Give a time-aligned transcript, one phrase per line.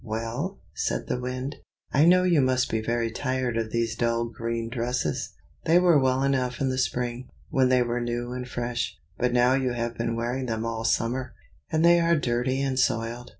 [0.03, 1.57] "Well," said the Wind,
[1.93, 5.35] "I know you must be very tired of these dull green dresses.
[5.65, 9.53] They were well enough in the spring, when they were new and fresh, but now
[9.53, 11.35] you have been wearing them all summer,
[11.71, 13.29] and they are dirty and soiled.